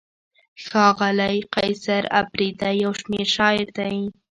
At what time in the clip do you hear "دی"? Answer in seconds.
3.77-3.97